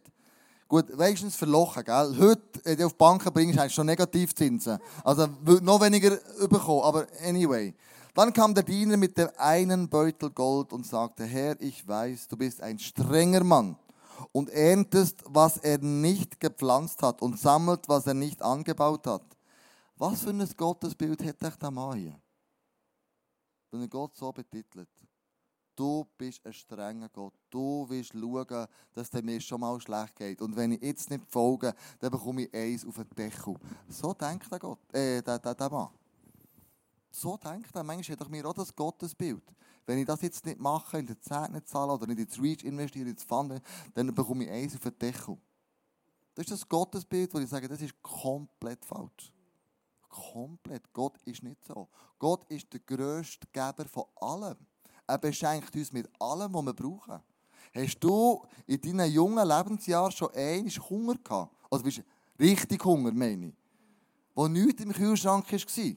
[0.67, 2.15] Gut, wenigstens verlochen, gell?
[2.17, 4.79] Heute, wenn du auf die Banken bringst, hast du schon Negativzinsen.
[5.03, 5.27] Also,
[5.61, 7.73] noch weniger bekommen, aber anyway.
[8.13, 12.37] Dann kam der Diener mit dem einen Beutel Gold und sagte, Herr, ich weiß, du
[12.37, 13.75] bist ein strenger Mann
[14.31, 19.23] und erntest, was er nicht gepflanzt hat und sammelt, was er nicht angebaut hat.
[19.95, 22.19] Was für ein Gottesbild hätte ich da mal hier?
[23.71, 24.89] Wenn er Gott so betitelt.
[25.75, 27.33] Du bist ein strenger Gott.
[27.49, 30.41] Du willst schauen, dass es mir schon mal schlecht geht.
[30.41, 33.55] Und wenn ich jetzt nicht folge, dann bekomme ich eins auf den Deckel.
[33.89, 35.89] So denkt der, Gott, äh, der, der, der Mann.
[37.09, 37.83] So denkt er.
[37.83, 39.43] Manchmal hat doch mir auch das Gottesbild.
[39.85, 42.63] Wenn ich das jetzt nicht mache, in den Zehnt nicht zahle oder nicht ins Reach
[42.63, 43.61] investiere, ins Fund,
[43.93, 45.37] dann bekomme ich eins auf den Deckel.
[46.35, 49.31] Das ist das Gottesbild, wo ich sage, das ist komplett falsch.
[50.09, 50.91] Komplett.
[50.93, 51.89] Gott ist nicht so.
[52.17, 54.57] Gott ist der grösste Geber von allem.
[55.05, 57.19] Er beschenkt uns mit allem, was wir brauchen.
[57.73, 61.55] Hast du in deinen jungen Lebensjahren schon einmal Hunger gehabt?
[61.69, 62.03] Also bist du
[62.39, 63.53] richtig Hunger, meine ich.
[64.35, 65.95] Wo nichts im Kühlschrank war.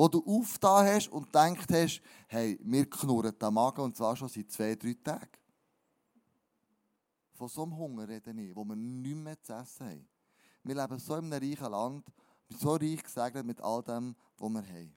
[0.00, 4.30] Wo du aufgetan hast und gedacht hast, hey, mir knurrt der Magen und zwar schon
[4.30, 5.28] seit zwei, drei Tagen.
[7.34, 10.08] Von so einem Hunger rede ich, wo wir nichts mehr zu essen haben.
[10.64, 12.06] Wir leben so in einem reichen Land,
[12.48, 14.96] so reich gesegnet mit all dem, was wir haben.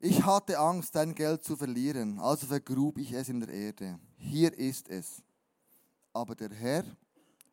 [0.00, 4.00] Ich hatte Angst, dein Geld zu verlieren, also vergrub ich es in der Erde.
[4.16, 5.22] Hier ist es.
[6.12, 6.84] Aber der Herr,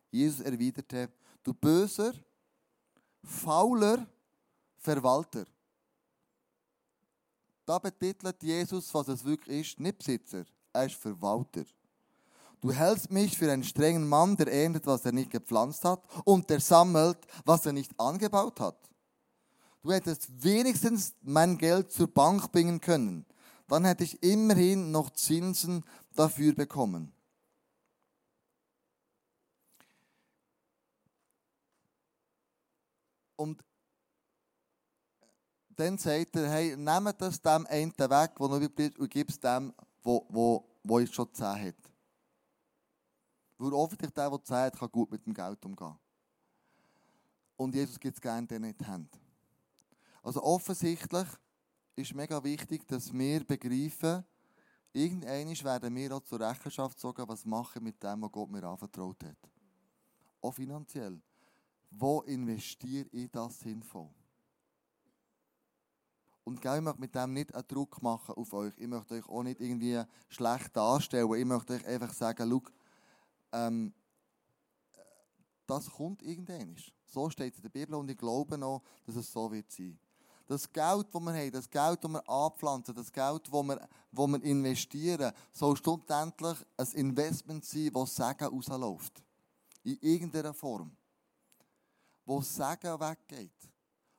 [0.10, 1.12] Jesus erwiderte,
[1.44, 2.16] du böser,
[3.24, 4.08] fauler
[4.86, 5.46] Verwalter.
[7.66, 11.66] Da betitelt Jesus, was es wirklich ist, nicht Besitzer, er ist Verwalter.
[12.62, 16.50] Du hältst mich für einen strengen Mann, der erntet, was er nicht gepflanzt hat, und
[16.50, 18.78] der sammelt, was er nicht angebaut hat.
[19.82, 23.26] Du hättest wenigstens mein Geld zur Bank bringen können.
[23.68, 27.12] Dann hätte ich immerhin noch Zinsen dafür bekommen.
[33.36, 33.64] Und
[35.76, 39.40] dann sagt er, hey, nehmt das dem einen weg, der noch bleibt, und gib es
[39.40, 41.76] dem, wo ich schon zehn hat.
[43.58, 45.96] Weil offensichtlich der, der zehn hat, kann gut mit dem Geld umgehen.
[47.58, 49.18] Und Jesus gibt es gerne denen in die Hände.
[50.22, 51.28] Also offensichtlich
[51.96, 54.26] ist mega wichtig, dass wir begreifen,
[54.92, 59.24] irgendwann werden wir auch zur Rechenschaft sagen, was machen mit dem, was Gott mir anvertraut
[59.24, 59.38] hat.
[60.42, 61.22] Auch finanziell.
[61.92, 64.10] Wo investiere ich das sinnvoll?
[66.46, 68.74] Und ich möchte mit dem nicht einen Druck machen auf euch.
[68.78, 71.34] Ich möchte euch auch nicht irgendwie schlecht darstellen.
[71.34, 72.72] Ich möchte euch einfach sagen, schau,
[73.52, 73.94] ähm,
[75.66, 76.76] das kommt irgendwann.
[77.08, 79.98] So steht es in der Bibel und ich glaube noch, dass es so wird sein.
[80.48, 83.76] Das Geld, das wir haben, das Geld, das wir anpflanzen, das Geld, das wir,
[84.12, 89.24] das wir investieren, soll schlussendlich ein Investment sein, das Segen rausläuft.
[89.84, 90.96] In irgendeiner Form.
[92.24, 93.75] Wo Segen weggeht.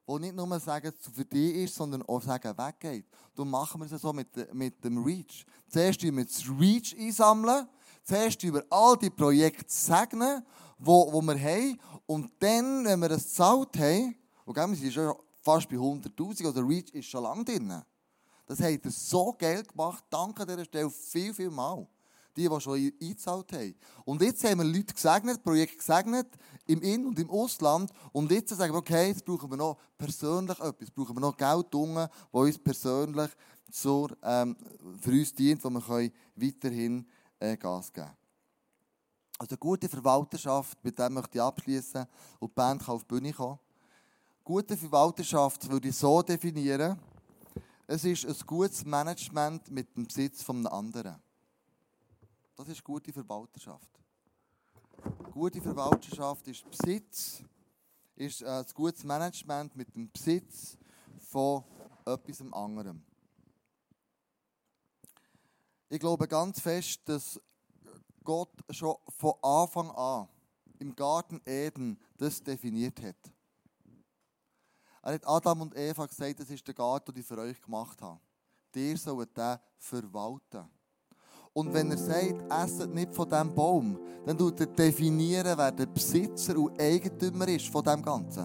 [0.06, 3.06] Wo nicht nur Segen für dich ist, sondern auch Segen weggeht.
[3.34, 5.44] Darum machen wir es so mit, mit dem Reach.
[5.68, 7.68] Zuerst wir das Reach einsammeln,
[8.04, 11.80] zuerst über all die Projekte segnen, die wo, wo wir haben.
[12.06, 14.14] Und dann, wenn wir es gezahlt haben,
[14.44, 17.82] und wir sind schon fast bei 100'000, also Reach ist schon lange drin.
[18.46, 21.86] Das hat er so Geld gemacht, danke an dieser Stelle viel, viel mal.
[22.36, 23.74] Die, die schon eingezahlt haben.
[24.04, 26.26] Und jetzt haben wir Leute gesegnet, Projekte gesegnet,
[26.66, 27.90] im In- und im Ausland.
[28.12, 31.66] Und jetzt sagen wir, okay, jetzt brauchen wir noch persönlich etwas, brauchen wir noch Geld
[31.72, 33.30] das uns persönlich
[33.70, 34.56] zur, ähm,
[35.00, 37.06] für uns dient, wo wir weiterhin
[37.38, 38.16] äh, Gas geben können.
[39.38, 42.06] Also gute Verwalterschaft, mit dem möchte ich abschließen
[42.38, 43.58] und die Band kann auf die Bühne kommen.
[44.42, 46.98] Gute Verwalterschaft würde ich so definieren,
[47.86, 51.16] es ist ein gutes Management mit dem Besitz von einem anderen.
[52.56, 53.90] Das ist gute Verwalterschaft.
[55.30, 57.42] Gute Verwalterschaft ist Besitz,
[58.14, 60.78] ist ein gutes Management mit dem Besitz
[61.18, 61.62] von
[62.06, 63.04] etwas anderem.
[65.90, 67.38] Ich glaube ganz fest, dass
[68.24, 70.26] Gott schon von Anfang an
[70.78, 73.32] im Garten Eden das definiert hat.
[75.02, 78.00] Er hat Adam und Eva gesagt, das ist der Garten, den ich für euch gemacht
[78.00, 78.18] habe.
[78.74, 80.75] Ihr sollt den verwalten.
[81.56, 85.86] Und wenn er sagt, esset nicht von diesem Baum, dann tut er definieren, wer der
[85.86, 88.44] Besitzer und Eigentümer ist von dem Ganzen.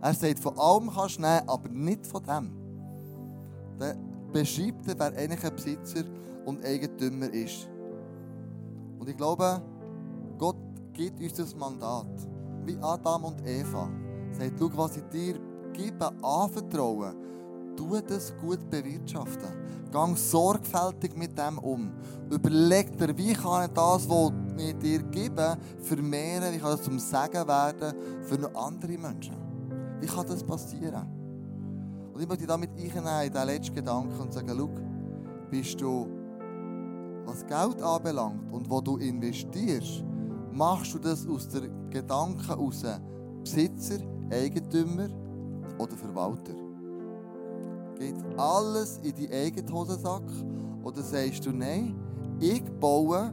[0.00, 2.50] Er sagt, von allem kannst du nehmen, aber nicht von dem.
[3.78, 3.98] Dann
[4.32, 6.04] beschreibt er, wer eigentlich ein Besitzer
[6.46, 7.68] und Eigentümer ist.
[8.98, 9.60] Und ich glaube,
[10.38, 10.56] Gott
[10.94, 12.06] gibt uns das Mandat,
[12.64, 13.90] wie Adam und Eva.
[14.30, 15.38] Er sagt, schau, was ich dir
[15.74, 17.14] gebe, anvertrauen,
[17.78, 19.48] tu das gut bewirtschaften.
[19.92, 21.92] Gang sorgfältig mit dem um.
[22.28, 26.98] Überleg dir, wie kann ich das, was ich dir gebe, vermehren, wie kann das zum
[26.98, 29.36] Segen werden für andere Menschen.
[30.00, 31.06] Wie kann das passieren?
[32.12, 34.70] Und ich möchte damit einnehmen in diesen letzten Gedanken und sagen, schau,
[35.50, 36.08] bist du,
[37.24, 40.04] was Geld anbelangt und wo du investierst,
[40.50, 42.84] machst du das aus der Gedanken heraus,
[43.42, 43.98] Besitzer,
[44.30, 45.08] Eigentümer,
[45.78, 46.67] oder Verwalter?
[47.98, 50.22] Geht alles in die eigene Hosensack?
[50.84, 51.96] Oder sagst du, nein,
[52.40, 53.32] ich baue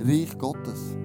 [0.00, 0.96] Reich Gottes.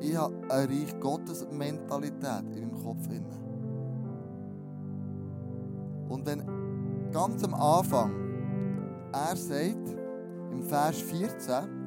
[0.00, 3.08] Ich habe eine Reich Gottes Mentalität in meinem Kopf.
[6.08, 6.42] Und wenn
[7.12, 8.10] ganz am Anfang
[9.12, 9.96] er sagt,
[10.52, 11.78] im Vers 14,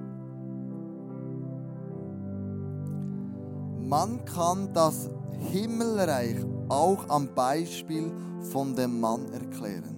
[3.88, 5.10] man kann das
[5.40, 6.38] Himmelreich
[6.70, 8.12] auch am Beispiel
[8.52, 9.96] von dem Mann erklären.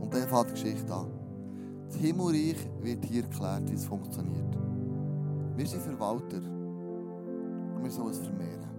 [0.00, 1.10] Und dann fängt die Geschichte an.
[1.86, 4.56] Das Himmelreich wird hier erklärt, wie es funktioniert.
[5.56, 6.38] Wir sind Verwalter.
[6.38, 8.70] Und wir sollen es vermehren.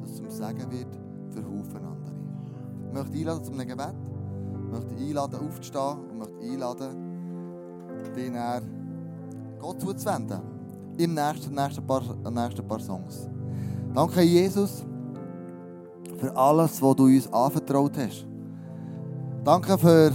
[0.00, 0.98] Dass es zum Segen wird
[1.30, 2.14] für Haufen andere.
[2.86, 3.94] Ich möchte einladen zum Gebet.
[4.66, 7.14] Ich möchte einladen, aufzustehen und möchte einladen,
[8.14, 8.62] den er
[9.58, 10.40] Gott zuzuwenden.
[10.96, 13.28] Im nächsten, nächsten, paar, nächsten paar Songs.
[13.94, 14.84] Danke, Jesus,
[16.18, 18.26] für alles, was du uns anvertraut hast.
[19.44, 20.10] Danke für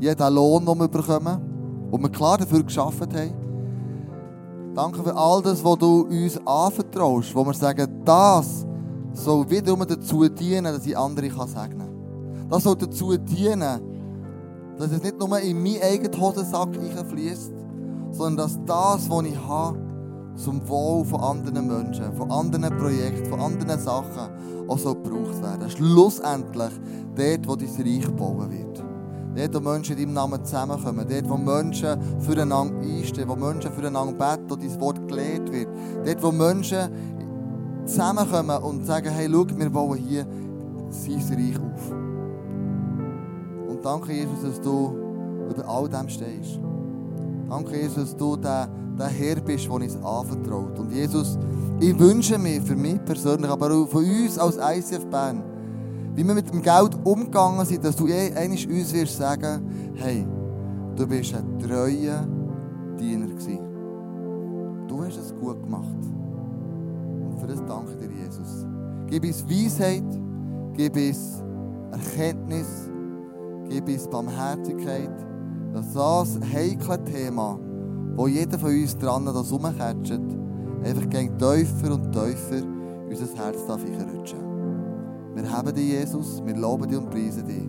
[0.00, 4.74] jeden Lohn, den wir bekommen, wo wir klar dafür geschaffen haben.
[4.74, 8.66] Danke für all das, was du uns anvertraust, wo wir sagen, das
[9.12, 12.48] soll wiederum dazu dienen, dass ich andere kann segnen kann.
[12.50, 13.80] Das soll dazu dienen,
[14.76, 16.76] dass es nicht nur in meinen eigenen Hosensack
[17.08, 17.52] fließt,
[18.10, 19.78] sondern dass das, was ich habe,
[20.36, 25.70] zum Wohl von anderen Menschen, von anderen Projekten, von anderen Sachen auch so gebraucht werden.
[25.70, 26.72] Schlussendlich
[27.14, 28.84] dort, wo dein Reich bauen wird.
[29.36, 31.06] Dort, wo Menschen in deinem Namen zusammenkommen.
[31.08, 33.28] Dort, wo Menschen füreinander einstehen.
[33.28, 35.68] Wo Menschen füreinander beten und dein Wort gelehrt wird.
[36.04, 36.88] Dort, wo Menschen
[37.84, 40.26] zusammenkommen und sagen, hey, schau, wir bauen hier
[40.90, 41.90] sein Reich auf.
[43.68, 44.94] Und danke, Jesus, dass du
[45.50, 46.60] über all dem stehst.
[47.48, 48.68] Danke, Jesus, dass du der,
[48.98, 50.78] der Herr bist, der uns anvertraut.
[50.78, 51.38] Und Jesus,
[51.80, 55.42] ich wünsche mir für mich persönlich, aber auch von uns als ICF Bern,
[56.14, 59.62] wie wir mit dem Geld umgegangen sind, dass du einmal uns wirst sagen,
[59.94, 60.26] hey,
[60.96, 62.26] du bist ein treuer
[62.98, 63.58] Diener gewesen.
[64.86, 65.98] Du hast es gut gemacht.
[67.30, 68.66] Und für das danke dir, Jesus.
[69.08, 70.04] Gib uns Weisheit,
[70.74, 71.42] gib uns
[71.90, 72.90] Erkenntnis,
[73.68, 75.10] gib uns Barmherzigkeit,
[75.72, 77.58] dass das heikle Thema,
[78.16, 80.20] wo jeder von uns dran das rumcatcht,
[80.84, 82.62] einfach gegen tiefer und tiefer
[83.08, 83.80] unser Herz darf.
[85.34, 87.68] Wir haben dich, Jesus, wir loben dich und preisen dich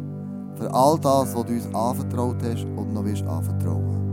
[0.55, 4.04] für all das, was du uns anvertraut hast und noch willst anvertrauen.